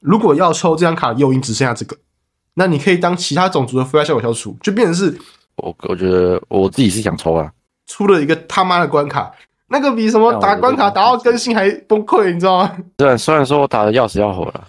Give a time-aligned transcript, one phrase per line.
[0.00, 1.96] 如果要抽这张卡的诱因只剩下这个，
[2.54, 5.18] 那你可以当其他种族的附加效果消除，就变成是
[5.56, 7.50] 我我觉得我自己是想抽啊，
[7.86, 9.32] 出了一个他妈的关卡，
[9.68, 12.76] 那个比什么打关卡打到更新还崩溃，你知道吗？
[12.98, 14.66] 虽然虽然说我打的要死要活了，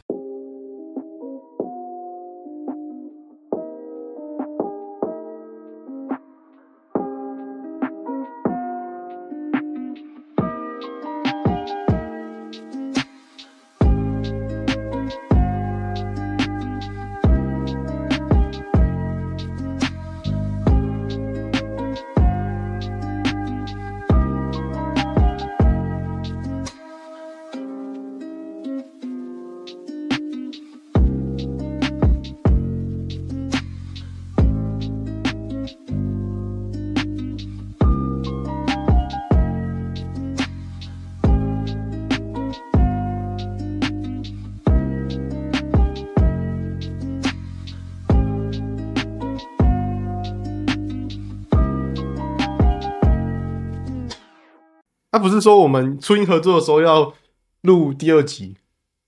[55.12, 57.13] 他不是说我们初音合作的时候要
[57.62, 58.57] 录第二集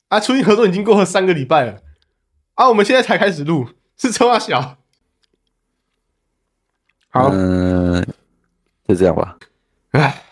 [0.08, 0.20] 啊？
[0.20, 1.82] 初音合作已经过了三个礼拜了
[2.56, 4.78] 啊，我们现在才开始录，是车啊小。
[7.10, 8.06] 好，嗯，
[8.88, 9.38] 就这样吧。
[9.92, 10.24] 唉，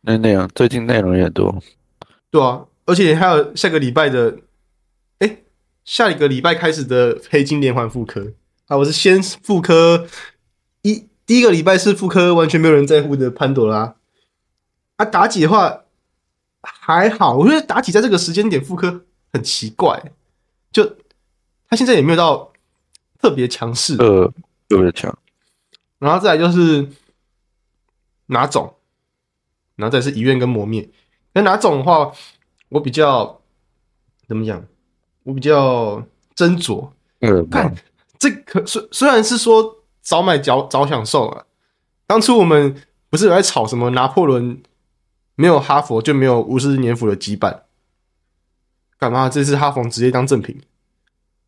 [0.00, 1.62] 那内容最近内容也多，
[2.30, 4.38] 对啊，而且还有下个礼拜的，
[5.18, 5.38] 哎，
[5.84, 8.32] 下一个礼拜开始的黑金连环复刻
[8.68, 10.06] 啊，我是先复刻
[10.82, 13.95] 一第一个礼拜是复刻完全没有人在乎的潘朵拉
[14.96, 15.84] 啊，妲己的话
[16.62, 20.12] 还好，我觉得妲己在这个时间点复刻很奇怪，
[20.72, 20.96] 就
[21.68, 22.52] 他现在也没有到
[23.20, 24.32] 特别强势，呃，
[24.68, 25.16] 特别强。
[25.98, 26.88] 然后再来就是
[28.26, 28.74] 哪种，
[29.76, 30.88] 然后再是遗愿跟磨灭。
[31.32, 32.12] 那哪种的话，
[32.68, 33.40] 我比较
[34.26, 34.64] 怎么讲？
[35.24, 36.02] 我比较
[36.34, 36.88] 斟酌。
[37.20, 37.74] 嗯，看
[38.18, 41.44] 这可虽虽然是说早买早早享受啊，
[42.06, 42.74] 当初我们
[43.10, 44.62] 不是有在吵什么拿破仑
[45.36, 47.60] 没有哈佛就没有五十年府的羁绊，
[48.98, 49.28] 干嘛？
[49.28, 50.60] 这次哈佛直接当正品，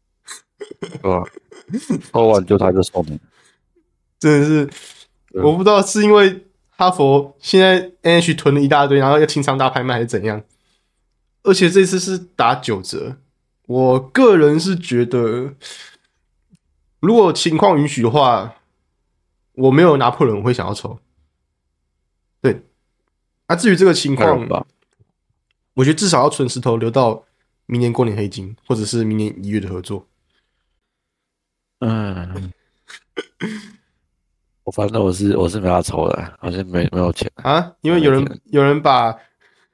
[0.79, 1.25] 对吧？
[2.13, 3.19] 抽完就他就送你，
[4.21, 4.71] 真的是
[5.43, 10.43] 我不知道是因为哈佛现在 NH 囤了一大堆，然后要清仓大拍卖还是怎样，
[11.43, 13.17] 而且这次是打九折，
[13.67, 15.55] 我个人是觉得，
[17.01, 18.55] 如果情况允许的话，
[19.55, 20.99] 我没有拿破仑，我会想要抽。
[23.49, 24.65] 对，啊，至于这个情况，吧？
[25.75, 27.25] 我觉得至少要存石头留到
[27.67, 30.07] 明年过年黑金，或者是明年一月的合作。
[31.81, 32.53] 嗯，
[34.65, 37.31] 我反正我是我是没法抽的，好像没没有钱。
[37.37, 39.17] 啊，因为有人有人把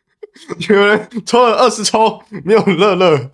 [0.68, 3.30] 有人抽了二十抽，没有乐乐。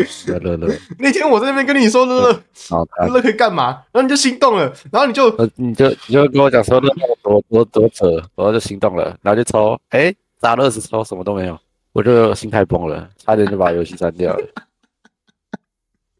[0.26, 11.58] 乐乐乐，那天我在那边跟你说乐乐乐乐可以干嘛，然后你就心动了，然后你就呃，你就你就跟我讲说乐乐多多多扯，然后就心动了，然后就抽，哎，砸了二十抽，什么都没有，
[11.92, 14.48] 我就心态崩了，差点就把游戏删掉了。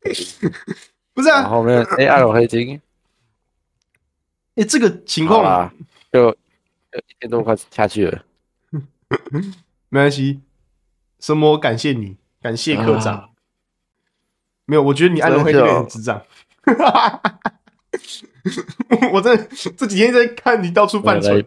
[1.14, 1.42] 不是啊？
[1.44, 2.80] 后后面哎，暗龙黑金，
[4.56, 5.72] 哎、这个情况啊，
[6.12, 8.22] 就就一千多块下去了。
[9.88, 10.40] 没关系，
[11.18, 11.56] 什么？
[11.58, 13.14] 感谢你，感谢科长。
[13.16, 13.26] 啊
[14.70, 16.22] 没有，我觉得你安龙黑这个很智障。
[19.12, 21.44] 我真的这几天在看你到处犯蠢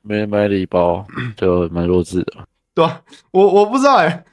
[0.00, 1.06] 没买礼包，
[1.36, 2.32] 就蛮弱智的。
[2.74, 4.24] 对吧、我我不知道哎、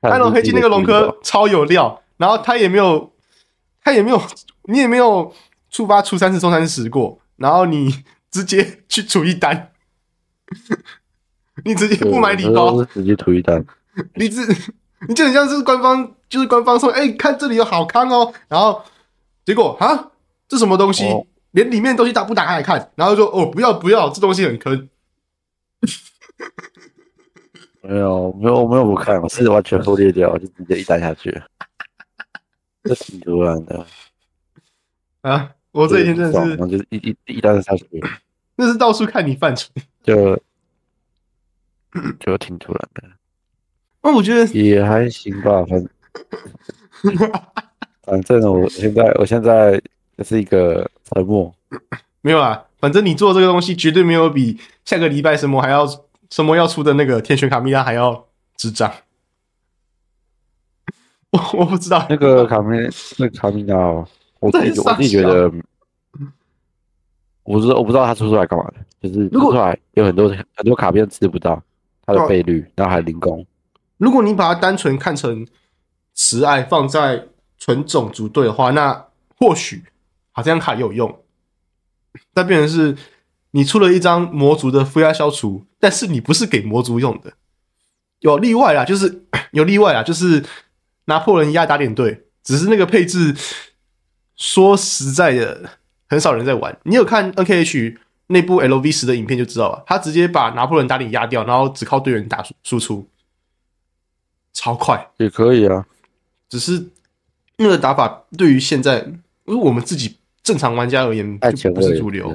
[0.00, 3.12] 安龙黑金那个龙哥超有料，然后他也没有，
[3.84, 4.20] 他也没有，
[4.64, 5.32] 你也没有
[5.70, 9.70] 触发出三次送三十过，然后你 直接去出一单，
[11.64, 13.64] 你直接不买礼包，是直接推单。
[14.16, 14.42] 你这
[15.06, 18.82] 你就很像是官方，就是官方说，哎、看这里有好康哦，然后
[19.44, 20.10] 结果啊，
[20.48, 21.24] 这什么东西，哦。
[21.52, 24.88] 连里面东西打不打开来看，然后就说哦不要不要，这东西很坑，
[27.82, 31.30] 没有没有我没有不看，我是完全忽略掉，就直接一单下去。
[32.82, 33.86] 这挺突然的，
[35.20, 37.86] 啊，我这一天真的是，就是一一一单下去，
[38.56, 39.70] 那是到处看你犯蠢。
[40.02, 40.36] 就
[42.18, 43.04] 就挺突然的，
[44.02, 45.80] 那我觉得也还行吧，反
[48.04, 49.80] 反正我现在我现在
[50.16, 51.52] 就是一个沉默，
[52.20, 55.86] 没有啊，反正你做这个东西绝对没有比下个礼拜什么还要
[56.30, 58.26] 什么要出的那个天选卡米拉还要
[58.56, 58.90] 智障。
[61.30, 62.06] 我我不知道。
[62.08, 62.78] 那个卡米
[63.18, 64.06] 那个卡米拉哦，
[64.40, 65.50] 我自己我自己觉得，
[67.42, 71.60] 我不知道我不知道他出出来干嘛的，就是出出来有很多很多卡片吃不到
[72.06, 73.44] 它的倍率，然后还零工，
[73.96, 75.44] 如果你把它单纯看成
[76.14, 77.26] 慈爱放在
[77.58, 79.84] 纯种族队的话，那或许
[80.32, 81.20] 好这张卡有用。
[82.32, 82.96] 但变成是
[83.50, 87.34] 你出了一张魔族的负压消除，但是你不是给魔族用的。
[88.20, 90.44] 有例外啊，就是 有例外啊，就是
[91.06, 93.34] 拿破仑压打点队，只是那个配置，
[94.36, 95.70] 说实在的，
[96.08, 96.78] 很少人在玩。
[96.84, 97.96] 你有看 NKH
[98.28, 103.08] 那部 LV 十的影片就知道了，他直接把拿破仑打点压掉，然后只靠队员打输出，
[104.52, 105.10] 超快。
[105.18, 105.84] 也可以啊，
[106.54, 106.88] 只是
[107.56, 112.28] 那个打法对于现在，因为我们自己正常玩家而言，就不是主流，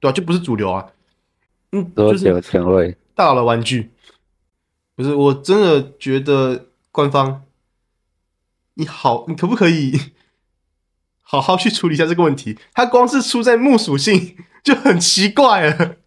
[0.00, 0.84] 对啊，就不是主流啊。
[1.70, 2.96] 嗯，都就是前前卫。
[3.14, 3.92] 大佬的玩具。
[4.96, 7.44] 不是，我真的觉得官方，
[8.74, 9.96] 你好，你可不可以
[11.22, 12.58] 好好去处理一下这个问题？
[12.74, 15.98] 它光是出在木属性 就很奇怪了。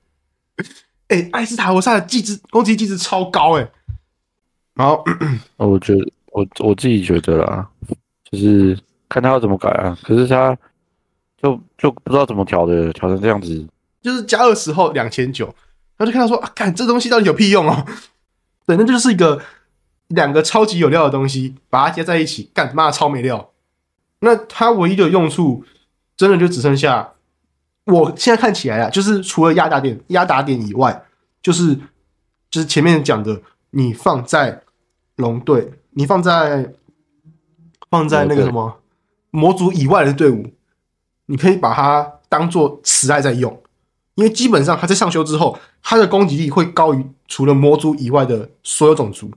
[1.08, 3.72] 哎、艾斯塔罗萨的技质攻击技质超高哎、
[4.74, 5.02] 然后
[5.56, 7.66] 哦我觉得我我自己觉得啦，
[8.30, 8.78] 就是
[9.08, 9.98] 看他要怎么改啊。
[10.04, 10.56] 可是他
[11.42, 13.66] 就就不知道怎么调的，调成这样子。
[14.02, 15.46] 就是加二十后两千九，
[15.96, 17.86] 然后就看到说啊，看这东西到底有屁用哦？
[18.68, 19.42] 对，那就是一个
[20.10, 23.52] 两个超级有料的东西，把它加在一起，干妈超没料。
[24.20, 25.64] 那它唯一的用处，
[26.18, 27.14] 真的就只剩下，
[27.86, 31.06] 我现在看起来啊，就是除了压打点、压打点以外，
[31.42, 31.74] 就是
[32.50, 34.62] 就是前面讲的，你放在
[35.16, 36.74] 龙队，你放在
[37.90, 38.80] 放在那个什么
[39.32, 40.54] 魔族以外的队伍，
[41.26, 43.62] 你可以把它当做慈爱在用。
[44.16, 49.32] 因为基本上它在上修之后，它的攻击力会高于除了魔族以外的所有种族。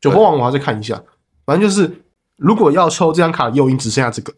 [0.00, 1.02] 九魔王我要再看一下，
[1.44, 2.04] 反正就是
[2.36, 4.32] 如果要抽这张卡的诱因只剩下这个，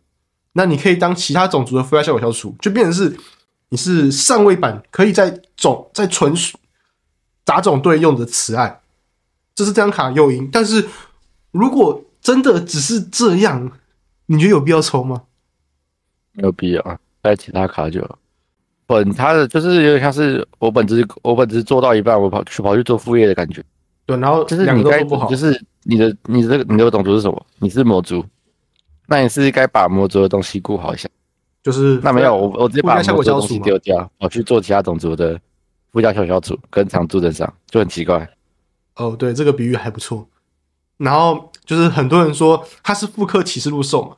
[0.54, 3.14] 那你可以当其他种族的附加效果消除，就变成是
[3.68, 6.58] 你是上位版可以在种在纯属
[7.44, 8.79] 杂种队用的慈爱，
[9.60, 10.48] 这是这张卡的诱因。
[10.50, 10.88] 但是
[11.50, 13.70] 如果真的只是这样，
[14.24, 15.24] 你觉得有必要抽吗？
[16.32, 18.18] 没有必要啊，带其他卡就好。
[18.86, 23.62] 本他的就是有点像是我本职我本职做到一半，我跑去跑去做副业的感觉。
[24.06, 27.46] 对，然后就是两你该就是你的你这个你的种族是什么？
[27.58, 28.24] 你是魔族，
[29.06, 31.06] 那你是该把魔族的东西顾好一下。
[31.62, 35.38] 就是那没有，我我直接把魔族的东西丢掉，我去做其他种族的
[35.92, 38.26] 附加小小组跟常驻镇上，就很奇怪。
[39.00, 40.28] 哦，对，这个比喻还不错。
[40.98, 44.16] 然后就是很多人说它是复刻启示录兽嘛，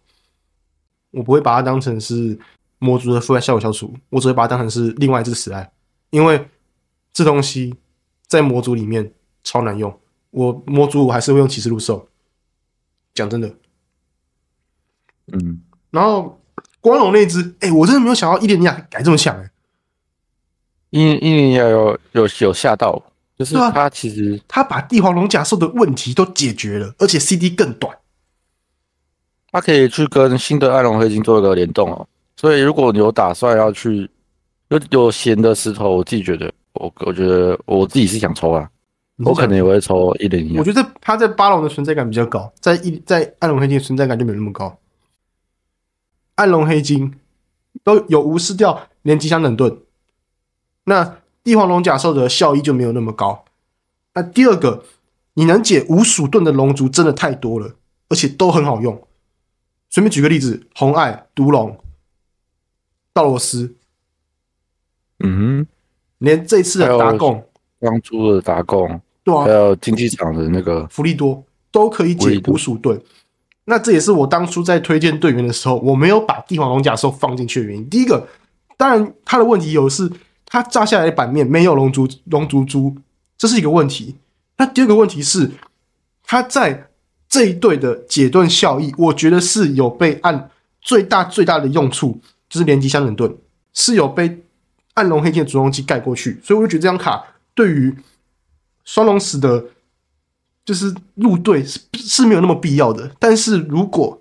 [1.12, 2.37] 我不会把它当成是
[2.79, 5.70] 魔族的附加效果消除，我只会把它当成是另外一只死爱，
[6.11, 6.49] 因为
[7.12, 7.76] 这东西
[8.26, 9.12] 在魔族里面
[9.44, 9.96] 超难用。
[10.31, 12.08] 我魔族我还是会用启示录兽，
[13.14, 13.55] 讲真的。
[15.26, 16.43] 嗯，然后
[16.81, 19.50] 光荣那只，哎、我真的没有想到伊莲尼亚改这么强、哎，
[20.90, 23.00] 印印尼亚有有有吓到，
[23.38, 27.96] 就是他其实他把帝皇龙甲兽的问题都解决了，而且 CD 更短。
[29.50, 32.06] 他可以去跟新的暗龙黑金做一个联动哦。
[32.37, 34.08] 所以如果你有打算要去
[34.69, 38.69] 有有闲的石头，我自己觉得，我我觉得我自己是想抽啊，
[39.19, 40.64] 我可能也会抽一零一我。
[40.64, 44.79] 觉得他在巴龙的存在感比较高，在一在暗龙黑金的存在感就没有那么高。
[46.37, 47.14] 暗龙黑金
[47.84, 49.76] 都有无视掉连吉祥冷盾，
[50.84, 53.44] 那帝皇龙甲兽的效益就没有那么高。
[54.14, 54.84] 那第二个，
[55.34, 57.74] 你能解无鼠盾的龙族真的太多了，
[58.08, 59.02] 而且都很好用。
[59.90, 61.78] 随便举个例子，红艾、毒龙、
[63.12, 63.74] 道罗斯，
[65.19, 65.67] 嗯
[66.19, 67.44] 连这次的达贡，哼，
[67.81, 73.02] 刚出的达贡，对啊还，有竞技场的那个，福利多都可以解福利多捕鼠盾。
[73.64, 77.88] 那这也是我当初在推荐队员的时候，我没有把帝皇龙甲兽放进去的原因。
[77.88, 78.28] 第一个，
[78.76, 80.10] 当然他的问题有是，
[80.52, 82.94] 他炸下来的版面没有龙族龙族珠，
[83.38, 84.16] 这是一个问题。
[84.58, 85.50] 那第二个问题是，
[86.22, 86.90] 他在
[87.26, 90.50] 这一队的解盾效益，我觉得是有被按
[90.82, 93.34] 最大最大的用处，就是连击相冷盾
[93.72, 94.42] 是有被
[94.92, 97.96] 暗龙黑剑主动机盖过去，所以我就觉得这张卡对于
[98.84, 99.64] 双龙石的
[100.66, 104.20] 就是入队是是没有那么必要的，但是如果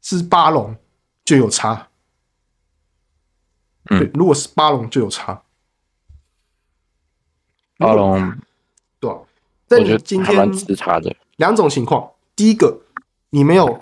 [0.00, 0.74] 是八龙
[1.26, 1.88] 就有差，
[3.90, 3.98] 嗯。
[4.00, 5.42] 对，如果是八龙就有差，
[7.78, 8.38] 八龙，
[8.98, 9.20] 对吧、
[9.66, 11.14] 在我觉你今天吃差的。
[11.36, 12.80] 两种情况，第一个
[13.30, 13.78] 你没有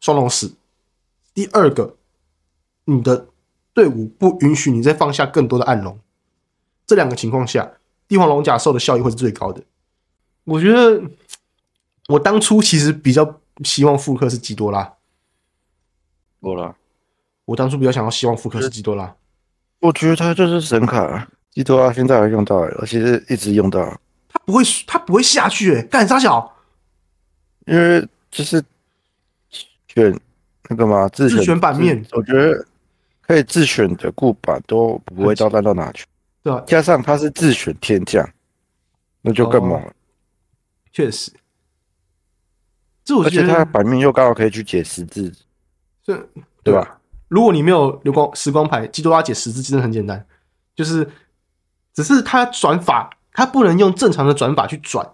[0.00, 0.54] 双龙死，
[1.34, 1.96] 第二个
[2.84, 3.28] 你的
[3.74, 5.98] 队伍不允许你再放下更多的暗龙，
[6.86, 7.72] 这两个情况下，
[8.06, 9.64] 帝皇龙甲兽的效益会是最高的。
[10.44, 11.02] 我觉得
[12.06, 14.94] 我当初其实比较希望复刻是基多拉，
[16.40, 16.76] 多拉，
[17.46, 19.16] 我当初比较想要希望复刻是基多拉，
[19.80, 23.98] 我觉得它就是神卡，基多拉现在还用到，而且是一直用到。
[24.28, 26.56] 它不会它不会下去、欸，干啥小
[27.66, 28.62] 因为就是
[29.88, 30.18] 选
[30.68, 32.66] 那个嘛，自自选版面我觉得
[33.22, 36.04] 可以自选的固板都不会到烂到哪去，
[36.42, 36.62] 对啊？
[36.66, 38.28] 加上它是自选天降，
[39.20, 39.92] 那就更猛了。
[40.92, 41.32] 确实，
[43.04, 45.32] 这我而觉得且它的版面又刚好可以去解十字，
[46.02, 46.16] 这
[46.62, 46.95] 对吧？
[47.28, 50.26] 如果你没有流光时光牌，基多拉解十字真的很简单，
[50.74, 51.08] 就是
[51.94, 55.08] 只是它转法，它不能用正常的转法去转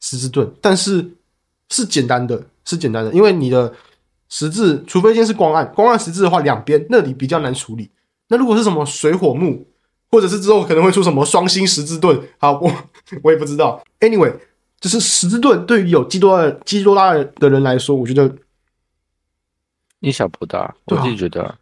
[0.00, 1.12] 十字盾，但是
[1.70, 3.72] 是简单的，是简单的，因为你的
[4.28, 7.90] 十字，除非先是光暗，光暗十字的话，两边那里比较难处理。
[8.28, 9.66] 那如果是什么水火木，
[10.10, 12.72] 或者是之后可能会出什么双星十字盾，好，我
[13.22, 13.82] 我也不知道。
[14.00, 14.34] Anyway，
[14.80, 18.32] 就是十字盾对于有基多拉基多拉的人来说，我觉得
[20.00, 21.54] 影响不大，对啊我自己觉得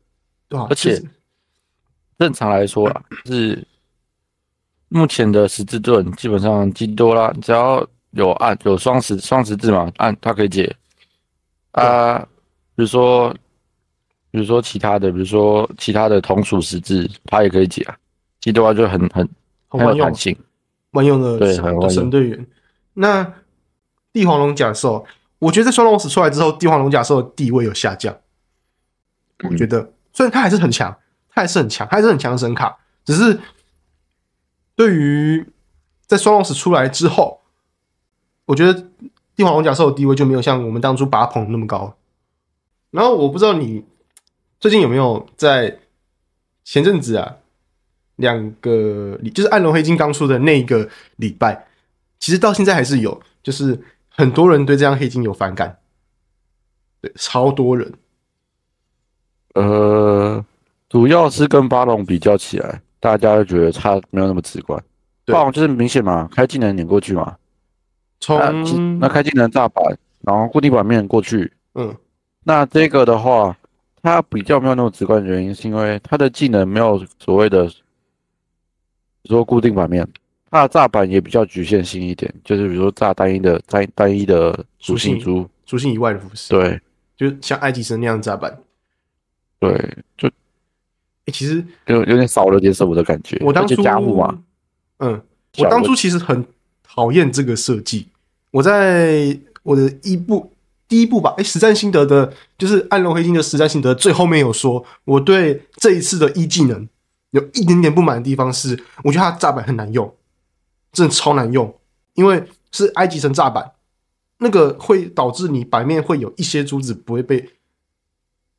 [0.68, 1.10] 而且就是
[2.18, 3.66] 正常来说啊，是
[4.88, 10.74] 目前的十字盾基本上基多拉只要有按有双十双十字嘛，按它可以解
[11.72, 12.18] 啊。
[12.76, 13.32] 比如说，
[14.32, 17.96] 比如说其他的，比如说其他的同属十字，它也可以解啊。
[18.40, 19.28] 基多拉就很很
[19.68, 20.36] 很有弹，性，
[20.90, 21.54] 万用的对
[21.88, 22.46] 神队员。
[22.94, 23.32] 那
[24.12, 25.06] 帝皇龙甲兽，
[25.38, 28.16] 我觉得在双龙死出来之后，帝皇龙甲兽的地位有下降。
[29.42, 29.56] 我嗯。
[29.56, 30.96] 觉得虽然他还是很强，
[31.30, 33.40] 他还是很强，他还是很强的神卡，只是
[34.76, 35.46] 对于
[36.06, 37.40] 在双龙石出来之后，
[38.46, 38.88] 我觉得
[39.34, 41.96] 帝皇龙甲兽的地位就没有像我们当初把它捧得那么高。
[42.90, 43.84] 然后我不知道你
[44.60, 45.78] 最近有没有在
[46.62, 47.36] 前阵子啊，
[48.16, 51.66] 两个礼就是暗龙黑金刚出的那一个礼拜，
[52.20, 55.78] 其实到现在还是有，就是很多人对这张黑金有反感，
[57.00, 57.92] 对，超多人，
[59.54, 60.44] 呃，
[60.88, 64.80] 主要是跟巴龙比较起来，大家就觉得差没有那么直观。
[65.24, 67.36] 对巴龙就是明显嘛，开技能碾过去嘛，
[68.20, 69.82] 冲、那那开技能炸板，
[70.20, 71.50] 然后固定版面过去。
[71.74, 71.94] 嗯
[72.46, 73.56] 那这个的话，
[74.02, 80.06] 它比较没有那么直观的原因，是因为它的技能没有所谓的，比如说固定版面，
[80.50, 86.78] 它的炸板也比较局限性一点，就是比如说炸单一的单单一的属性属珠，属性以外的服饰，，对
[87.16, 88.54] 就像埃及神那样炸版。
[89.58, 90.28] 对，就
[91.26, 93.38] 诶其实就有点少了点什么的感觉。
[93.44, 93.82] 我当初
[94.14, 94.38] 嘛，，
[94.98, 95.22] 嗯，
[95.58, 96.46] 我当初其实很
[96.82, 98.08] 讨厌这个设计。
[98.50, 100.52] 我在我的一部
[100.86, 106.88] 第一部吧，哎，实战心得的，就是《暗龙黑金》的实战心得最后面有说，我对这一次的一技能
[107.30, 110.14] 有一点点不满的地方是，我觉得它的炸板很难用，
[110.92, 111.74] 真的超难用，
[112.14, 113.72] 因为是埃及神炸板，
[114.38, 117.48] 那个会导致你版面会有一些珠子不会被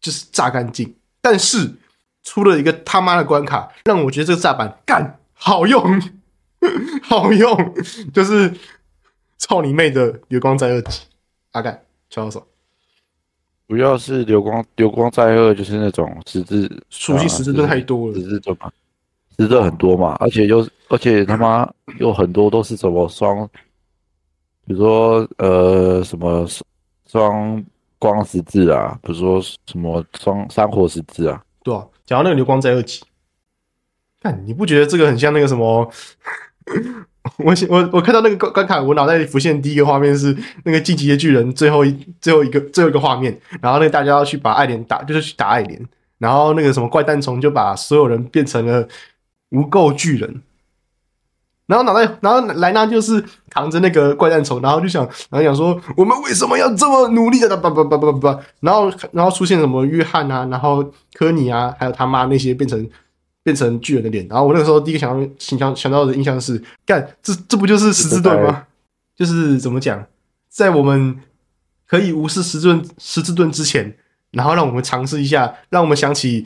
[0.06, 1.68] 就是炸干净，但是
[2.22, 6.00] 出了一个他妈的关卡，让我觉得这个炸板干好用，
[7.02, 7.74] 好用，
[8.14, 8.54] 就是
[9.40, 11.02] 操你妹的流光在二级，
[11.54, 12.46] 阿干敲手，
[13.68, 18.14] 主要是流光流光在二，就是那种十字属性十字盾太多了。
[18.14, 18.72] 十，字盾嘛，
[19.36, 23.50] 十字盾很多嘛，而且又而且他妈又很多都是什么双，
[24.68, 26.48] 比如说呃什么
[27.08, 27.66] 双
[28.12, 33.04] 光十字啊，比如说什么双山火十字啊，对啊，讲到那个流光在二级，
[34.22, 35.92] 看你不觉得这个很像那个什么？
[37.38, 45.84] 我我我看到那个关关卡，我脑袋里浮现第一个画面是那个晋级的巨人最后一最后一个最后一个画面，然后那个大家要去把爱莲打，就是去打爱莲，
[46.20, 48.88] 然后那个什么怪诞虫就把所有人变成了
[49.50, 50.44] 无垢巨人，
[51.68, 57.58] 然后脑袋，然后莱纳就是扛着那个怪诞虫，然后就想，然后想说我们为什么要这么努力的？
[57.58, 62.88] 叭叭叭叭叭，然后然后出现什么约翰啊，然后科尼啊，还有他妈那些变成
[63.42, 68.66] 变成巨人的脸，然后我那个时候第一个想到想想想到的印象是，干这这不就是十字盾吗？
[69.16, 70.06] 就是怎么讲，
[70.50, 71.20] 在我们
[71.88, 73.96] 可以无视十字盾十字盾之前，
[74.32, 76.46] 然后让我们尝试一下，让我们想起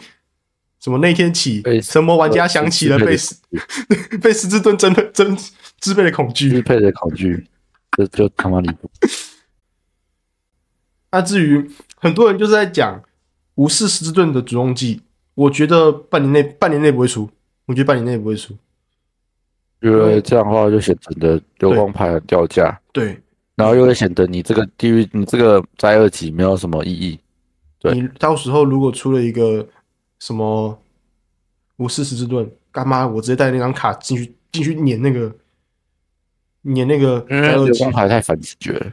[0.79, 3.35] 什么那天起被，神魔玩家想起了被十
[4.21, 5.37] 被十字盾真的真
[5.79, 6.61] 支配的恐惧支。
[6.61, 7.47] 配的恐惧，
[7.91, 8.89] 这就他妈离谱。
[11.11, 13.01] 那至于很多人就是在讲
[13.55, 15.01] 无视十字盾的主动技，
[15.35, 17.29] 我觉得半年内半年内不会出，
[17.65, 18.55] 我觉得半年内不会出。
[19.81, 23.17] 因为这样的话就显得你的流光牌很掉价，对
[23.55, 27.19] 然后又会显得你这个地狱你这个在二级没有什么意义。
[27.79, 29.65] 对你到时候如果出了一个
[30.19, 30.77] 什么
[31.77, 35.33] 无视十字盾，干妈我直接带那张卡进去进去撵那个
[36.61, 38.91] 撵那个因为流在二级光牌太反直觉了。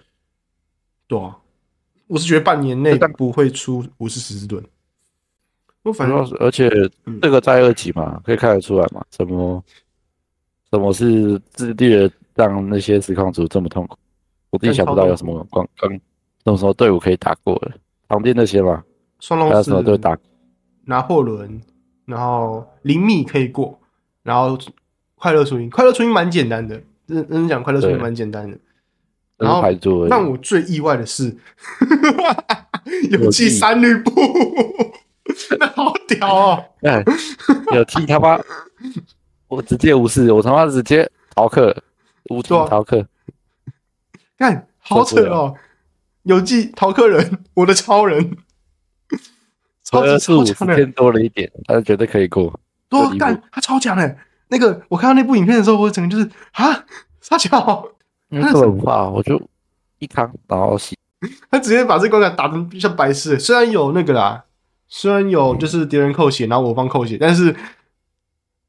[1.09, 1.37] 对啊，
[2.07, 4.65] 我是觉得半年内但不会出无视十字盾。
[5.83, 6.69] 我反正主要是而且
[7.05, 9.63] 嗯这个在二级嘛，可以看得出来嘛，什么
[10.71, 13.97] 什么是智力的让那些实况组这么痛苦。
[14.51, 17.73] 我自己想不到有什么光刚什么时候队伍可以打过的，
[18.09, 18.85] 旁边那些嘛，还有
[19.21, 20.17] 双龙还有什么队打？
[20.87, 21.61] 拿破仑，
[22.07, 23.79] 然后灵密可以过，
[24.25, 24.59] 然后
[25.15, 26.75] 快乐初音，快乐初音蛮简单的，
[27.07, 28.59] 认认真讲，快乐初音蛮简单的。
[29.37, 29.63] 然后。
[30.09, 31.37] 让我最意外的是，
[33.11, 34.11] 有有记记三吕布，
[35.61, 36.65] 那好屌哦！
[36.83, 37.05] 哎，
[37.75, 38.41] 有踢他妈，
[39.49, 41.77] 我直接无视，我他妈直接逃课，
[42.31, 43.07] 无敌对啊逃课。
[44.39, 45.55] 看，好扯哦！
[46.23, 48.37] 有记逃课人，我的超人，
[49.89, 52.53] 超级超强的，天多了一点，他绝对可以过。
[52.89, 54.17] 对啊，有离谱干他超强的。
[54.49, 56.85] 那个我看到那部影片的时候，我整个就是啊，
[57.21, 57.89] 傻巧，
[58.31, 59.41] 因为根本不怕，我就
[60.01, 60.97] 一扛然后洗。
[61.51, 63.39] 他直接把这个关卡打成像白痴。
[63.39, 64.45] 虽然有那个啦，
[64.87, 67.57] 虽然有就是敌人扣血，然后我方扣血，但是，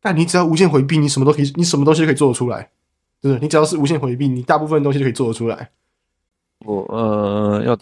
[0.02, 2.70] 但你只要无限回避，你什么都可以，你什么东西都可以做得出来。
[3.22, 5.70] 就是，你只要是无限回避，你大部分东西就可以做得出来。
[6.66, 7.78] 我呃要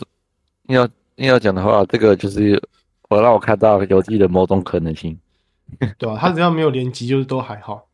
[0.68, 2.62] 要要讲的话，这个就是
[3.10, 5.18] 我让我看到游记的某种可能性。
[5.98, 7.88] 对吧、他只要没有连击，就是都还好。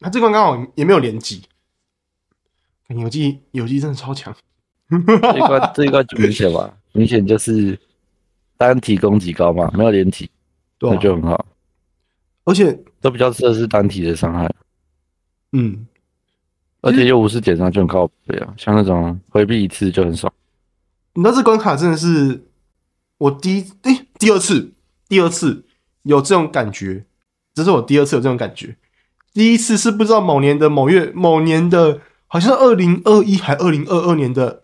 [0.00, 1.42] 他这关刚好也没有连击，
[2.88, 4.34] 有机有机真的超强。
[4.88, 7.78] 这一关 这一关就明显吧，明显就是
[8.56, 10.30] 单体攻击高嘛，没有连体，
[10.80, 11.44] 那就很好。
[12.44, 12.72] 而且
[13.02, 14.50] 都比较适合是单体的伤害，
[15.52, 15.86] 嗯，
[16.80, 20.32] 而且又不是减伤就很靠背啊，像那种回避一次就很爽。
[21.12, 22.42] 你知道这关卡真的是
[23.18, 24.72] 我第一诶、第二次
[25.08, 25.64] 第二次
[26.02, 27.04] 有这种感觉，
[27.54, 28.76] 这是我第二次有这种感觉。
[29.32, 34.62] 第一次是不知道某年的某月某年的，好像二零二一还二零二二年的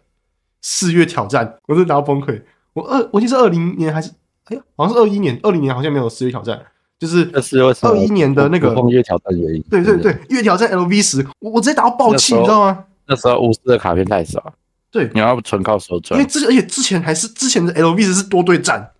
[0.60, 2.42] 四月挑战，我真的打到崩溃。
[2.72, 4.10] 我二我记得是二零年还是
[4.46, 6.60] 哎呀，好像是二一年，二零年好像没有四月挑战，
[6.98, 9.62] 就是这是为什么？21年的那个风月挑战的原因。
[9.70, 12.84] 对对对，月挑战 LV 十，我我直接打到爆气，你知道吗？
[13.06, 14.52] 那时候巫师的卡片太少，
[14.90, 18.90] 对，你要纯靠手转因为，之而且之前还是之前的 LV 十是多对战，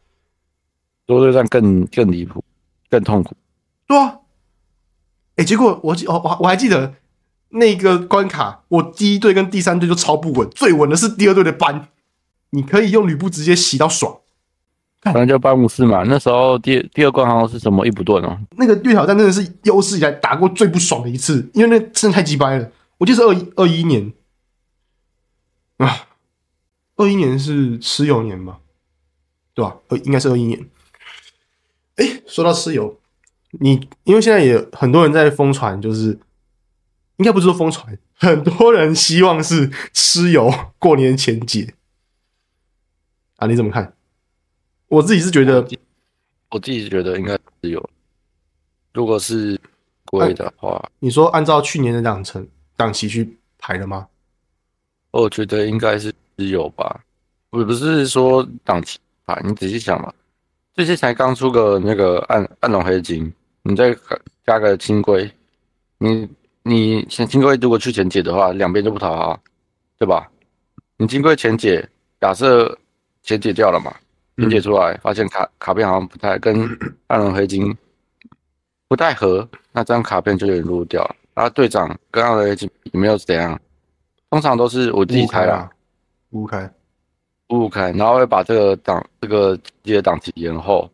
[1.07, 2.45] 多对战更更离谱，
[2.91, 3.37] 更痛苦。
[3.87, 4.21] 对啊。
[5.37, 6.95] 哎、结果我记我我我还记得
[7.49, 11.89] 那个关卡，我第一队跟第三队就超不稳，最稳的是第二队的班，
[12.51, 14.21] 你可以用吕布直接洗到爽。
[15.03, 22.71] 反正就班武士嘛，那时候第第二关好像是什么伊布顿哦，那个月挑战真的是有史以来打过最不爽的一次，因为那真的太鸡掰了。
[22.99, 24.13] 我记得是二一二一年
[25.79, 26.07] 啊，
[26.97, 28.61] 二一年是蚩尤年吧？
[29.53, 29.77] 对吧？
[29.89, 30.65] 呃，应该是二一年。
[31.97, 32.99] 哎，说到蚩尤，
[33.53, 36.19] 你因为现在也很多人在疯传，就是
[37.17, 41.75] 应该不是说疯传，很多人希望是蚩尤过年前解
[43.37, 43.95] 啊，你怎么看？
[44.89, 45.67] 我自己是觉得
[46.51, 47.91] 我自己觉得应该是有。
[48.93, 49.61] 如果是
[50.07, 54.09] 贵的话，你说按照去年的档程档期去排的吗？
[55.11, 57.05] 我觉得应该是有吧。
[57.51, 60.13] 我不是说档期啊，你仔细想嘛，
[60.75, 63.33] 最近才刚出个那个暗暗龙黑金，
[63.63, 64.01] 你再加
[64.45, 65.31] 加个金龟，
[65.99, 66.29] 你
[66.65, 69.41] 你前轻龟如果去前解的话，两边就不讨好，
[69.97, 70.29] 对吧？
[70.97, 71.89] 你金龟前解，
[72.21, 72.77] 假设
[73.23, 73.95] 前解掉了嘛，
[74.37, 76.69] 前解出来发现卡卡片好像不太跟
[77.07, 77.73] 暗龙黑金
[78.89, 81.15] 不太合，那这张卡片就有点落掉了。
[81.35, 83.57] 然后队长跟暗龙黑金也没有怎样？
[84.29, 85.71] 通常都是我自己猜啦，啊，
[86.31, 86.69] 五五开，
[87.49, 90.91] 五五开，然后会把这个档这个机的档期延后，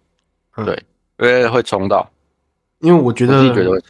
[0.57, 0.85] 嗯对，
[1.19, 2.11] 因为会冲到，
[2.81, 3.83] 因为我觉我自己觉得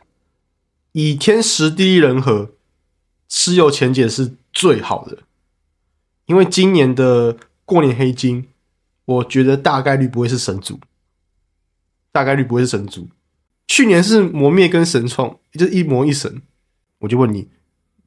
[0.92, 2.50] 以天时地利人和，
[3.28, 5.18] 蚩尤前解是最好的。
[6.26, 8.46] 因为今年的过年黑金，
[9.04, 10.78] 我觉得大概率不会是神族，
[12.12, 13.08] 大概率不会是神族。
[13.66, 16.42] 去年是魔灭跟神创，就是一魔一神。
[16.98, 17.48] 我就问你，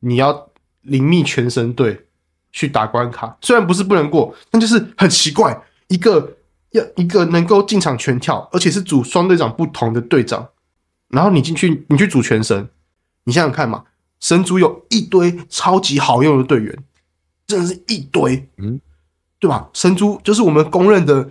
[0.01, 2.05] 你要灵秘全神队
[2.53, 6.37] 去打关卡，虽然不是不能过，但就是很奇怪，一个
[6.69, 10.47] 要一个能够进场全跳，而且是组双队长不同的队长，
[11.09, 12.69] 然后你进去，你去组全神，
[13.25, 13.83] 你想想看嘛，
[14.19, 16.83] 神族有一堆超级好用的队员，
[17.47, 18.79] 真的是一堆，嗯，
[19.39, 19.69] 对吧？
[19.73, 21.29] 神族就是我们公认的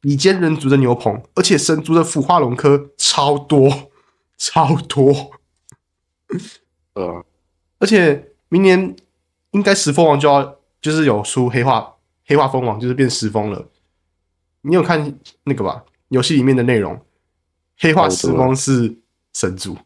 [0.00, 3.90] 比肩人族的牛棚，而且神族的腐化龙科超多，
[4.36, 5.32] 超多，
[6.94, 7.24] 呃，
[7.78, 8.94] 而且明年
[9.56, 11.94] 应该石蜂王就要就是有出黑化
[12.26, 13.66] 黑化蜂王，就是变石蜂了。
[14.60, 15.82] 你有看那个吧？
[16.08, 17.00] 游戏里面的内容，
[17.78, 18.98] 黑化石蜂是
[19.32, 19.76] 神族，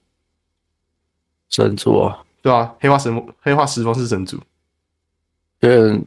[1.48, 4.38] 神族啊，对啊、黑化神黑化石蜂是神族，
[5.60, 6.04] 有点，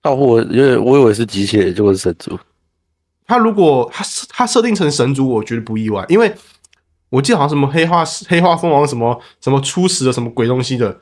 [0.00, 2.38] 到我有点我以为是机械，结果是神族，
[3.26, 6.34] 他如果他他设定成神族，我觉得不意外，因为
[7.10, 11.00] 我记得好像什么黑化黑化蜂王什么什么初始的什么鬼东西的，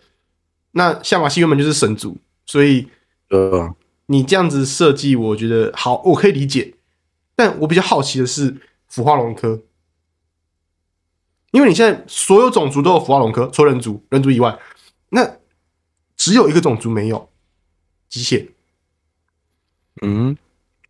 [0.73, 2.89] 那夏马西原本就是神族，所以
[3.29, 3.75] 对啊，
[4.07, 6.75] 你这样子设计，我觉得好，我可以理解。
[7.35, 8.57] 但我比较好奇的是
[8.89, 9.63] 腐化龙科，
[11.53, 14.59] 因为你现在所有种族都有腐化龙科，除了人族、人族以外，
[15.11, 15.37] 那
[16.17, 17.29] 只有一个种族没有
[18.09, 18.49] 机械。
[20.03, 20.37] 嗯，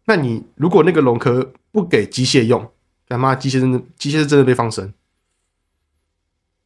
[0.07, 2.71] 那你如果那个龙科不给机械用，
[3.07, 4.93] 他妈机械真的机械是真的被放生。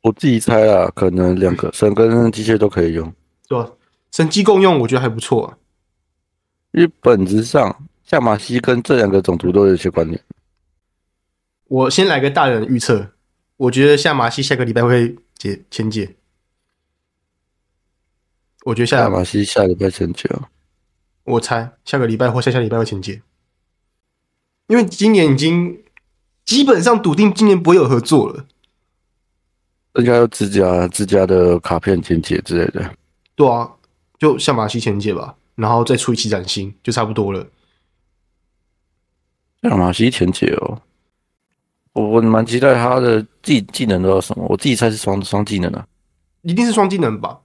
[0.02, 3.12] 我自己猜啊，可能两个神跟机械都可以用，
[3.48, 3.70] 对吧？
[4.10, 5.56] 神机共用，我觉得还不错啊。
[6.72, 10.20] 因为本质上夏马西跟这两个种族都有一些关联。
[11.68, 13.12] 我先来个大胆的预测，
[13.56, 16.16] 我觉得夏马西下个礼拜会解签解。
[18.64, 20.48] 我觉得下夏马西下礼拜前解啊，
[21.24, 23.22] 我猜下个礼拜或下下礼拜会签解，
[24.66, 25.82] 因为今年已经
[26.44, 28.46] 基本上笃定今年不会有合作了。
[29.94, 32.94] 应该有自家自家的卡片前解之类的。
[33.34, 33.70] 对啊，
[34.18, 37.46] 就像马西前解吧，然后再出一期崭新就差不多了。
[39.62, 40.80] 像马西前解哦，
[41.92, 45.86] 我我蛮期待他的技技能都有什么，我自己猜是双双技能啊。
[46.42, 47.40] 一定是双技能吧？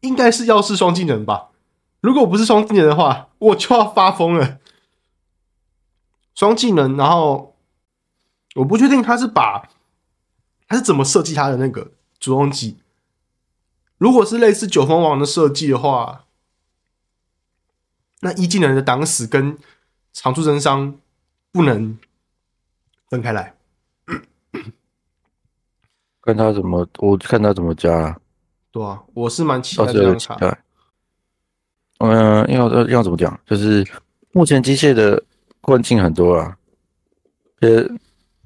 [0.00, 1.48] 应该是要是双技能吧？
[2.00, 4.58] 如果不是双技能的话，我就要发疯了。
[6.34, 7.54] 双技能，然后
[8.54, 9.68] 我不确定他是把
[10.70, 12.76] 他是怎么设计他的那个主动技。
[13.98, 16.26] 如果是类似九峰王的设计的话，
[18.20, 19.58] 那一技能的挡死跟
[20.12, 20.96] 长处增伤
[21.50, 21.98] 不能
[23.08, 23.56] 分开来。
[26.22, 28.20] 看他怎么，我看他怎么加啊。
[28.70, 30.10] 对啊，我是蛮期待这张卡。
[30.12, 30.62] 有期待。
[31.98, 33.40] 嗯，要要要怎么讲？
[33.44, 33.84] 就是
[34.30, 35.20] 目前机械的
[35.60, 36.56] 困境很多啊。
[37.58, 37.84] 呃，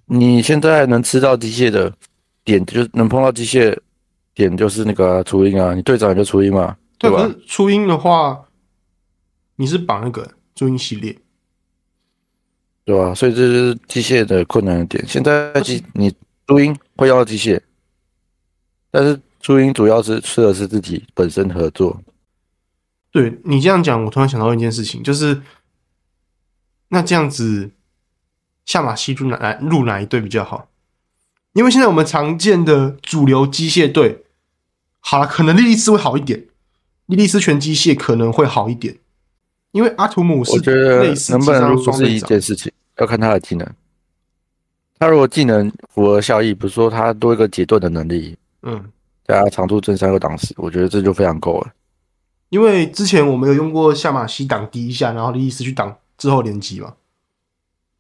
[0.06, 1.94] 你现在能吃到机械的
[2.44, 3.76] 点，就是能碰到机械
[4.35, 7.22] 点，就是那个啊初音啊，你队长也就初音嘛，对，吧？
[7.22, 8.46] 可是初音的话，
[9.57, 11.16] 你是绑那个初音系列，
[12.85, 13.14] 对吧？
[13.14, 15.04] 所以这就是机械的困难的点。
[15.07, 16.14] 现在机你
[16.46, 17.61] 初音会要到机械，
[18.90, 22.00] 但是初音主要是吃的是自己本身合作。
[23.11, 25.40] 对你这样讲，我突然想到一件事情，就是
[26.88, 27.70] 那这样子，
[28.66, 30.68] 下马西入哪入哪一队比较好？
[31.55, 34.25] 因为现在我们常见的主流机械队，
[35.01, 36.47] 好了，可能莉莉丝会好一点，
[37.07, 38.99] 莉莉丝全机械可能会好一点，
[39.71, 43.67] 因为阿图姆是我觉得类似能不能机上入是一件事情，要看他的技能。
[44.99, 48.85] 他如果技能符合效益，比如说他多一个解盾的能力，嗯，
[49.27, 51.73] 加长度正三又挡死，我觉得这就非常够了。
[52.49, 56.95] 因为之前我们有用过下马西挡第一下，然后莉莉丝去挡之后连击嘛，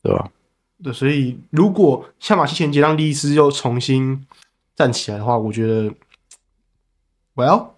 [0.02, 0.30] 对吧？
[0.84, 4.26] 对，所以如果下马西前节让莉莉丝又重新
[4.76, 5.94] 站起来的话，我觉得
[7.34, 7.70] ，Well，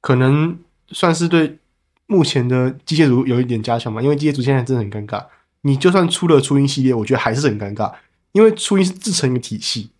[0.00, 1.58] 可能算是对
[2.06, 5.26] 目前的机械族有一点加强嘛，因为机械族现在真的很尴尬。
[5.62, 7.92] 你就算出了初音系列，我觉得还是很尴尬，
[8.30, 9.90] 因为初音是自成一个体系。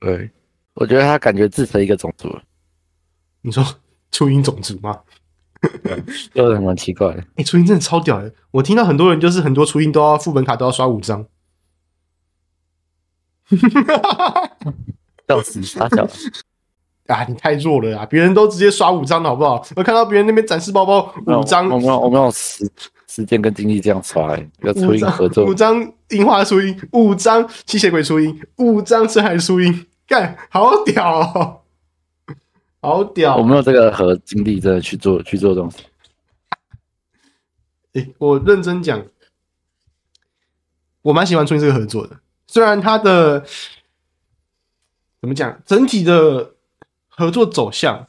[0.00, 0.28] 对，
[0.74, 2.42] 我觉得他感觉自成一个种族了，
[3.42, 3.64] 你说
[4.10, 5.02] 初音种族吗？
[6.32, 7.24] 就是蛮奇怪的。
[7.36, 8.32] 哎、初音真的超屌的！
[8.50, 11.26] 我听到很多人就是很多初音都要副本卡都要刷五张，
[15.28, 16.06] 笑死，傻笑。
[17.06, 18.06] 啊，你太弱了啊！
[18.06, 19.62] 别人都直接刷五张的好不好？
[19.76, 22.66] 我看到别人那边展示包包五张，我们有我们有时
[23.06, 31.60] 时间跟精力这样刷、欸，要初音合作五，张樱花初音，五张吸血鬼初音，五张深海初音，干好屌哦，
[32.84, 33.38] 好屌！
[33.38, 35.78] 我没有这个和精力真的去做去做东西。
[37.94, 39.06] 诶、我认真讲，
[41.00, 42.20] 我蛮喜欢初音这个合作的。
[42.46, 43.40] 虽然他的
[45.22, 46.52] 怎么讲，整体的
[47.08, 48.06] 合作走向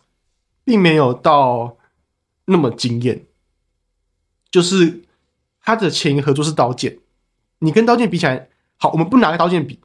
[0.65, 1.77] 并没有到
[2.43, 3.25] 那么惊艳，
[4.51, 5.03] 就是
[5.61, 6.99] 他的前一个合作是刀剑，
[7.59, 9.79] 你跟刀剑比起来，好，我们不拿刀剑比，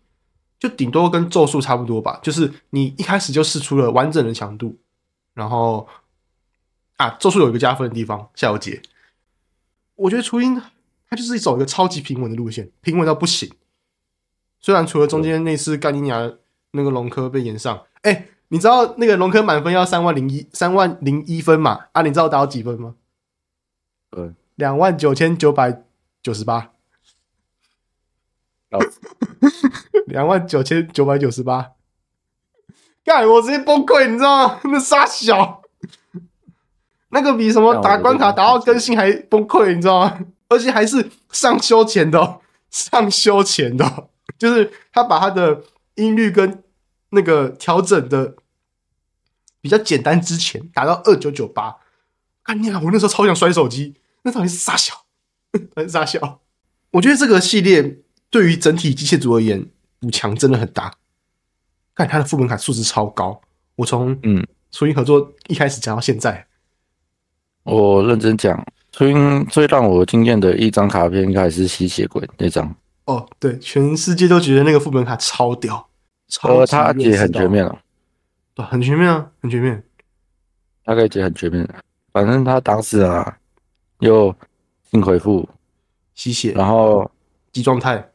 [0.61, 2.20] 就顶多跟咒术差不多吧。
[2.23, 4.79] 就是你一开始就试出了完整的强度，
[5.35, 5.88] 然后
[6.99, 8.81] 啊，咒术有一个加分的地方，下有解。
[9.96, 10.62] 我觉得初音
[11.09, 13.51] 它就是走一个超级平稳的路线，平稳到不行。
[14.61, 16.31] 虽然除了中间那次干尼亚
[16.70, 21.87] 那个龙科被延上，哎、你知道那个龙科满分要三万零一三万零一分嘛？
[21.92, 22.94] 啊，你知道打到几分吗？
[24.12, 25.83] 嗯，两万九千九百
[26.23, 26.73] 九十八，
[28.70, 28.79] 笑
[30.07, 31.72] 两万九千九百九十八。
[33.05, 34.61] 干，我直接崩溃，你知道吗？
[34.70, 35.62] 那傻小，
[37.09, 40.18] 那个比什么打关卡打到更新还崩溃，你知道吗？
[40.48, 45.62] 而且还是上修前的、哦，上修前的哦、就是他把他的
[45.94, 46.62] 音律跟
[47.11, 48.35] 那个调整的
[49.61, 51.76] 比较简单之前打到二九九八，
[52.42, 52.81] 干你啊！
[52.85, 55.05] 我那时候超想摔手机，那到底是傻小，
[55.76, 56.40] 还是傻小？
[56.92, 58.00] 我觉得这个系列
[58.31, 59.66] 对于整体机械组而言
[59.99, 60.95] 补强真的很大。
[61.95, 63.40] 看他的副本卡数值超高，
[63.77, 66.47] 我从嗯，初音合作一开始讲到现在，
[67.64, 75.90] 我认真讲，初音最让我惊艳的一张卡片应该还是吸血鬼那张，哦，对，全世界都觉得那个副本卡超屌，
[76.29, 77.79] 超呃，级它解很全面了，
[78.55, 79.85] 对，很全面啊，很全面。
[80.85, 81.75] 它可以解很全面的，
[82.12, 83.38] 反正他当时啊，
[83.99, 84.35] 又
[84.90, 85.47] 新回复，
[86.14, 87.11] 吸血，然后
[87.53, 88.10] 极状态，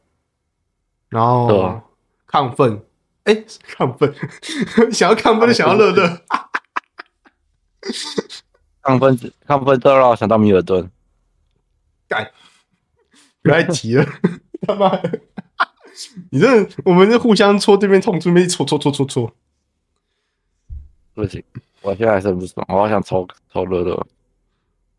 [1.08, 1.82] 然对后
[2.28, 2.82] 亢奋，
[3.24, 3.34] 哎、
[3.76, 4.14] 亢奋，
[4.92, 6.22] 想要亢奋就想要乐乐，
[8.82, 9.16] 亢奋
[9.46, 10.90] 亢奋都让我想到米尔顿，
[13.42, 14.04] 不要再提了，
[14.66, 15.20] 他妈的，
[16.30, 19.32] 你这我们这互相戳对面痛处，没戳戳戳戳戳。
[21.14, 21.42] 不行，
[21.80, 24.06] 我现在还是很不爽，我好想抽抽乐乐，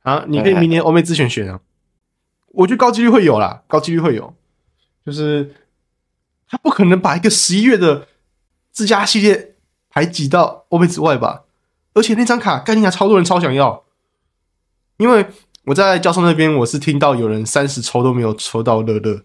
[0.02, 1.60] 啊，你可以明年欧美自选选啊，
[2.48, 4.34] 我觉得高几率会有啦，高几率会有，
[5.06, 5.54] 就是
[6.50, 8.08] 他不可能把一个十一月的
[8.72, 9.56] 自家系列
[9.90, 11.44] 排挤到欧美之外吧？
[11.94, 13.84] 而且那张卡概念卡超多人超想要，
[14.98, 15.26] 因为
[15.66, 19.24] 我在教授那边我是听到有人三十抽都没有抽到乐乐，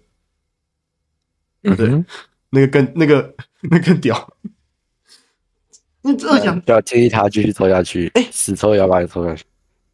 [1.63, 2.07] 对嗯哼，
[2.51, 3.35] 那个更那个
[3.71, 4.33] 那个更屌。
[6.01, 9.45] 你这样就要建议他继续抽下去，哎，死抽也要把你抽下去，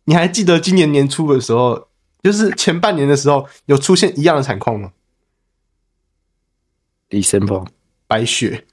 [0.04, 1.88] 你还记得今年年初的时候，
[2.22, 4.92] 就是前半年的时候，有出现一样的惨况吗？
[7.10, 7.66] 李森鹏，
[8.06, 8.66] 白雪，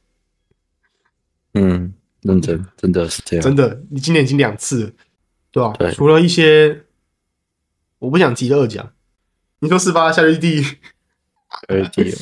[1.54, 4.92] 嗯，认真，真的是这样，真的，你今年已经两次了，
[5.52, 5.92] 对吧、对。
[5.94, 6.84] 除了一些
[8.00, 8.92] 我不想提的二奖，
[9.60, 10.62] 你说四八夏绿蒂，
[11.68, 12.14] 可以第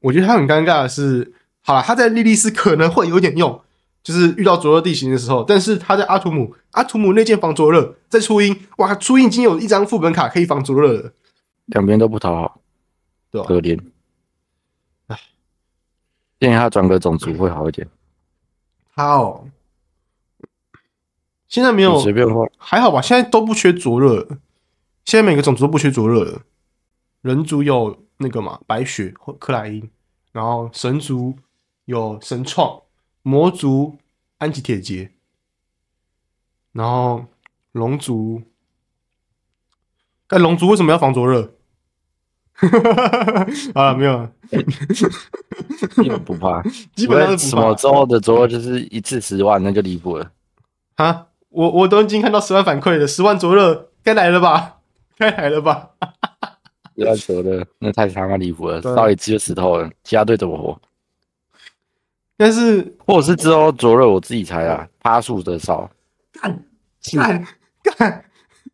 [0.00, 3.60] 我觉得他很尴尬的是，好了，他在莉莉丝可能会有点用，
[4.02, 11.12] 就是遇到灼热地形的时候，但是他在阿图姆，阿图姆那件防灼热，在初音，哇，初音已经有一张副本卡可以防灼热了，
[11.66, 12.60] 两边都不讨好，
[13.30, 13.78] 对吧、可怜。
[16.38, 17.88] 唉，建议他转个种族会好一点。
[18.94, 19.48] 他哦，
[21.48, 24.26] 现在没有随便画，还好吧，现在都不缺灼热，
[25.04, 26.42] 现在每个种族都不缺灼热了。
[27.22, 29.90] 人族有那个嘛，白雪或克莱因，
[30.32, 31.36] 然后神族
[31.86, 32.82] 有神创，
[33.22, 33.98] 魔族
[34.38, 35.12] 安吉铁杰，
[36.72, 37.26] 然后
[37.72, 38.42] 龙族，
[40.28, 41.54] 但龙族为什么要防灼热？
[43.74, 44.30] 好 了，没有了，
[46.02, 46.60] 基本不怕。
[46.96, 50.30] 基本上是什不怕么之后的左右就是一次十万，那就离谱了。
[50.96, 51.26] 啊！
[51.50, 54.78] 我我都已经看到十万反馈了，十万灼热该来了吧？
[55.16, 55.90] 该来了吧？
[56.96, 60.78] 十万左的那太他妈离谱了，对到底只有石头了，其他队怎么活？
[62.36, 65.88] 但是或者是之后左右我自己猜啊，趴数的少，
[66.32, 66.64] 干
[67.12, 67.46] 干
[67.82, 68.24] 干，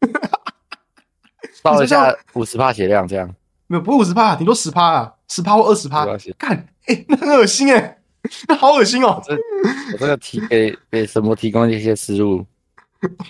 [1.62, 3.34] 烧一下五十帕血量这样。
[3.74, 6.06] 没有不五十趴，顶多十趴啊，十趴或二十趴。
[6.38, 7.98] 干，哎、那很恶心哎、
[8.46, 12.46] 那好恶心哦、我这个提给给什么提供一些思路，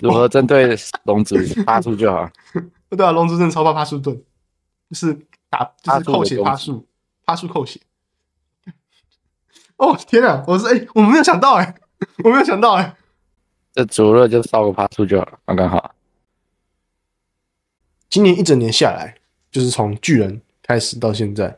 [0.02, 2.28] 如何针对龙族趴树就好。
[2.90, 4.14] 对啊，龙族真的超怕趴树盾，
[4.90, 6.86] 就是打就是扣血趴趴树，
[7.24, 7.80] 趴树扣血。
[9.78, 10.44] 哦天啊！
[10.46, 11.74] 我是哎、我没有想到哎、
[12.22, 12.94] 我没有想到哎、
[13.72, 15.94] 这左热就烧个趴树就好了，刚刚好。
[18.10, 19.16] 今年一整年下来，
[19.54, 21.56] 就是从巨人开始到现在，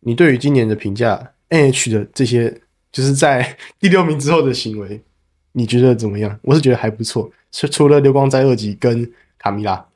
[0.00, 5.02] 你对于今年的评价，NH 的这些，就是在 第六名之后的行为，
[5.52, 6.40] 你觉得怎么样？
[6.40, 9.86] 我是觉得还不错，除除了流光灾二级跟卡米拉，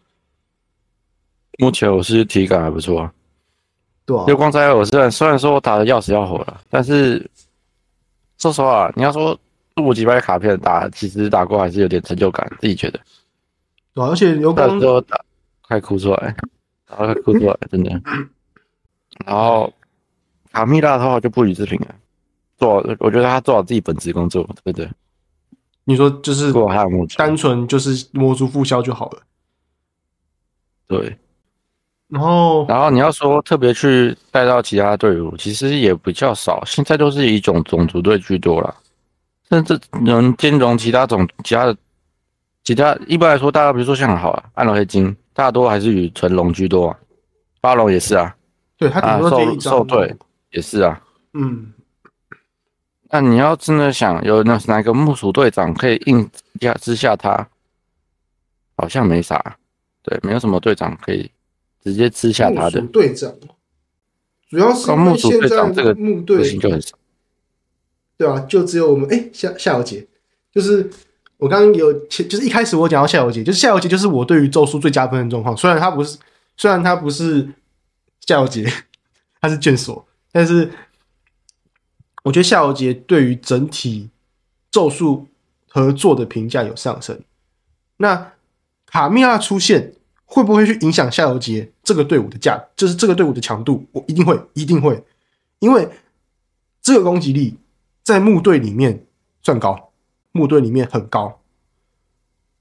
[1.58, 3.14] 目前我是体感还不错啊。
[4.04, 7.26] 对啊流光灾我虽然虽然说我打的要死要活了，但是
[8.36, 9.38] 说实话，你要说
[9.76, 13.00] 五几百卡片打，其实打过还是有点成就感，自己觉得。
[13.94, 14.78] 对啊，而且流光
[15.68, 16.34] 快哭出来，
[16.88, 17.90] 然后快哭出来，真的。
[19.26, 19.72] 然后
[20.52, 21.94] 卡蜜拉的话就不予置评了，
[22.56, 24.88] 做好我觉得他做好自己本职工作，对不对？
[25.84, 29.22] 你说就是做好他的目，单纯就是摸出复销就好了，
[30.86, 31.16] 对。
[32.08, 38.74] 然后然后你要说特别去带到其他队伍，其实也比较少，现在都是以种种族队居多了，
[39.50, 41.76] 甚至能兼容其他种其他的
[42.64, 46.98] 其他一般来说，大家比如说像好啊，暗龙黑金，大多还是以纯龙居多、啊，
[47.60, 48.36] 八龙也是啊，
[48.76, 50.12] 对他顶多这一张受队
[50.50, 51.00] 也是啊。
[51.32, 51.72] 嗯，
[53.08, 56.28] 那你要真的想有那哪个木鼠队长可以硬
[56.62, 57.48] 压之下他，
[58.76, 59.56] 好像没啥，
[60.02, 61.30] 对，没有什么队长可以
[61.84, 62.80] 直接吃下他的。
[62.88, 63.32] 队长，
[64.50, 66.98] 主要是木属为现在队长这个木队就很少。
[68.16, 70.04] 对啊、就只有我们哎夏夏小姐，
[70.50, 70.90] 就是
[71.38, 76.18] 我刚刚有前就是一开始我讲到夏油杰，就是夏油杰就是我对于咒术最加分的状况，虽然他不是
[76.56, 77.48] 虽然他不是
[78.26, 78.70] 夏油杰，
[79.40, 80.70] 他是卷锁，但是
[82.24, 84.10] 我觉得夏油杰对于整体
[84.70, 85.28] 咒术
[85.68, 87.20] 合作的评价有上升。
[87.98, 88.32] 那
[88.86, 93.86] 卡米拉出现会不会去影响夏油杰这个队伍的价，就是这个队伍的强度？
[93.92, 95.04] 我一定会，一定会，
[95.60, 95.88] 因为
[96.82, 97.56] 这个攻击力
[98.02, 99.06] 在木队里面
[99.42, 99.87] 算高，
[100.38, 101.40] 木队里面很高。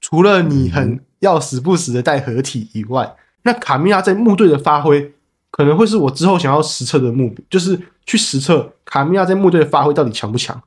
[0.00, 5.14] 除了你很要死不死的带合体以外，那卡米拉在木队的发挥
[5.50, 10.62] 可能会是我之后想要实测的目标，就是去实测卡米拉在木队的发挥到底强不强。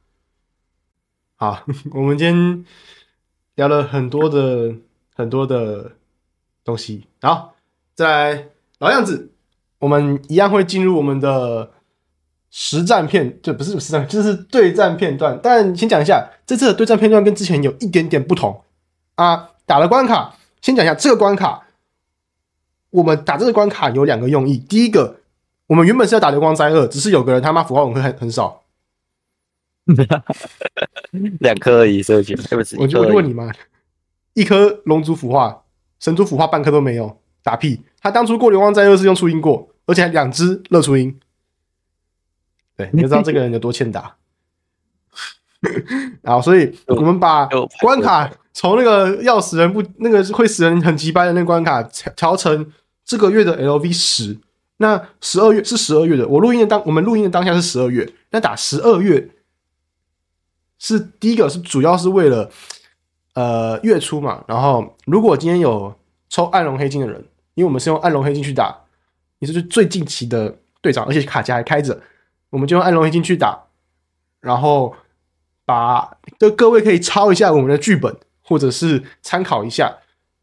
[1.35, 2.65] 好， 我们今天
[3.55, 4.75] 聊了很多的
[5.15, 5.93] 很多的
[6.63, 7.55] 东西，好，
[7.95, 8.47] 再来
[8.79, 9.31] 老样子，
[9.79, 11.71] 我们一样会进入我们的
[12.51, 15.39] 实战片，就不是实战，就是对战片段。
[15.41, 18.61] 但先讲一下，这次的对战片段跟之前有一点点不同
[19.15, 19.47] 啊。
[19.65, 21.63] 打了关卡，先讲一下这个关卡，
[22.89, 24.57] 我们打这个关卡有两个用意。
[24.57, 25.21] 第一个，
[25.67, 28.63] 我们原本是要打流光灾厄，只是有个人他妈腐化文会很很少，
[31.39, 33.49] 两颗而已，所以对不起，我就我就问你嘛，
[34.33, 35.63] 一颗龙族腐化、
[36.01, 37.79] 神族腐化半颗都没有，打屁！
[38.01, 41.17] 他当初过流光灾厄是用初音过，而且还两只乐初音，
[42.81, 44.15] 对，你就知道这个人有多欠打。
[46.23, 47.45] 然后，所以我们把
[47.79, 52.71] 关卡从那个要死人不那个会死人很急掰的那个关卡调调成
[53.05, 54.39] 这个月的 LV 十。
[54.77, 59.29] 那十二月是十二月的，我录音的当我们录音的当下是十二月，那打十二月
[60.79, 62.49] 是第一个是主要是为了
[63.35, 64.43] 呃月初嘛。
[64.47, 65.93] 然后如果今天有
[66.27, 68.75] 抽暗龙黑金的人，因为我们是用暗龙黑金去打，
[69.37, 72.01] 也就是最近期的队长，而且卡夹还开着，
[72.51, 73.63] 我们就用暗龙黑金去打，
[74.39, 74.95] 然后。
[75.63, 79.95] 把就各位可以抄一下我们的剧本，或者是参考一下。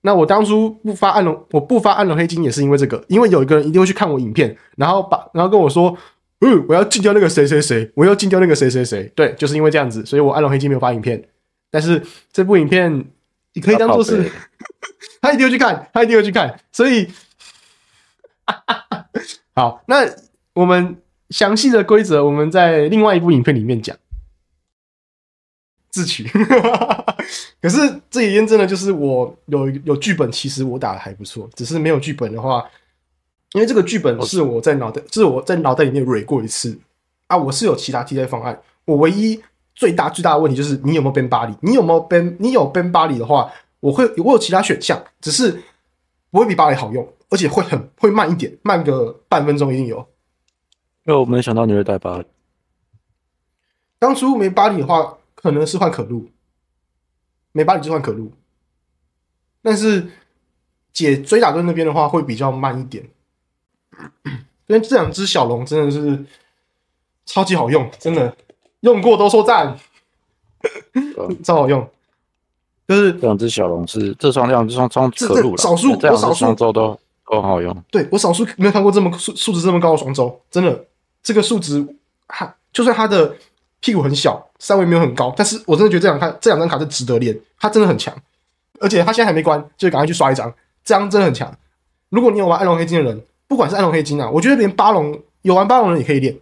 [0.03, 5.95] 那我当初不发暗龙，我不发暗龙黑金也是因为这个，因为有一个人一定会去看我影片，然后把然后跟我说，
[6.41, 9.13] 嗯，我要禁掉那个谁谁谁，我要禁掉那个谁谁谁。
[9.15, 11.23] 对，就是因为这样子，所以我暗龙黑金没有发影片。
[11.71, 13.05] 但是这部影片
[13.53, 14.31] 你可以当做是，
[15.21, 16.59] 他一定会去看，他一定会去看。
[16.73, 17.07] 所以，
[19.55, 20.07] 好，那
[20.55, 20.97] 我们
[21.31, 23.97] 详细的规则我们在另外一部影片里面讲。
[25.91, 26.29] 自取，
[27.63, 32.63] 可是这也验证了，就是我有有剧本，其实我打的还不错，只是没有剧本的话，
[33.53, 36.79] 因为这个剧本是我在脑袋，是我在脑袋里面蕊过一次
[37.27, 39.43] 啊，我是有其他替代方案，我唯一
[39.75, 45.51] 最大最大的问题就是你有没有 ban 巴黎，你有没有 ban，你有 ban 巴黎的话，我会我有其他选项，只是
[46.31, 50.07] 不会比巴黎好用，而且会很会慢一点，慢个半分钟一定有。
[51.09, 52.25] 因为我没想到你会带巴黎，
[53.99, 55.17] 当初没巴黎的话。
[55.41, 56.29] 可能是换可露，
[57.53, 58.33] 没巴黎就换可露，
[59.63, 60.11] 但是
[60.93, 63.09] 解追打盾那边的话会比较慢一点，
[64.67, 66.27] 因为这两只小龙真的是
[67.25, 68.37] 超级好用，真的
[68.81, 69.79] 用过都说赞，
[71.45, 71.89] 超好用。
[72.89, 76.99] 就是这两只小龙是这双两只双双可露了，少数这两少数双周都
[77.31, 77.85] 都好用。
[77.93, 80.85] 对我少数没有看过这么数数值这么高的双周，真的
[81.23, 81.87] 这个数值，
[82.27, 83.37] 它，就算它的。
[83.81, 88.13] 屁股很小，三维没有很高，但是我真的觉得这两卡这两张卡是值得练，它真的很强，
[88.81, 90.53] 而且它现在还没关，就赶快去刷一张，
[90.83, 91.57] 这张真的很强。
[92.09, 96.37] 如果你有玩暗龙黑金的人，不管是暗龙黑金啊，我觉得连八龙有玩八龙的人也可以练，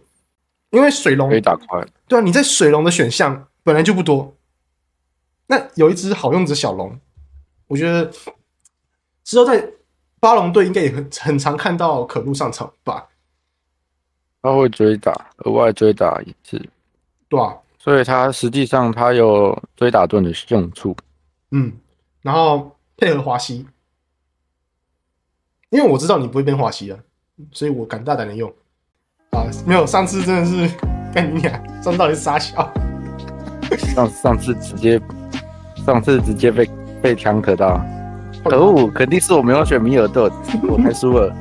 [0.71, 1.85] 因为水龙可以打快。
[2.07, 4.33] 对啊，你在水龙的选项本来就不多，
[5.45, 6.99] 那有一只好用的小龙，
[7.67, 8.11] 我觉得
[9.23, 9.63] 之后在
[10.19, 13.05] 八龙队应该也很很常看到可露上场吧。
[14.41, 16.61] 他会追打，额外追打一次。
[17.29, 20.95] 对啊，所以他实际上他有追打盾的用处。
[21.51, 21.71] 嗯，
[22.21, 23.65] 然后配合华西，
[25.69, 26.99] 因为我知道你不会变华西啊，
[27.51, 28.49] 所以我敢大胆的用。
[29.31, 30.73] 啊，没有，上次真的是
[31.13, 32.73] 干你俩，上次到底是傻笑。
[33.93, 35.01] 上上次直接，
[35.85, 36.69] 上次直接被
[37.01, 37.81] 被枪可到，
[38.45, 40.31] 可恶，肯定是我没有选米尔顿，
[40.69, 41.35] 我才输了。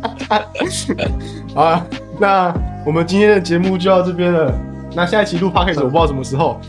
[1.54, 1.84] 啊，
[2.18, 2.54] 那
[2.86, 4.52] 我们今天的节目就到这边了。
[4.94, 6.60] 那下一期录 podcast 我不知道什么时候，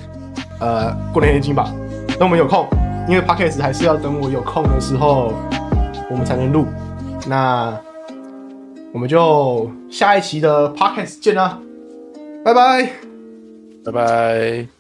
[0.60, 1.74] 呃，过年黑金吧。
[2.20, 2.68] 等我们有空，
[3.08, 5.34] 因为 podcast 还是要等我有空的时候，
[6.10, 6.66] 我们才能录。
[7.28, 7.74] 那
[8.92, 11.58] 我们就下一期的 podcast 见啦，
[12.44, 12.90] 拜拜，
[13.86, 14.79] 拜拜。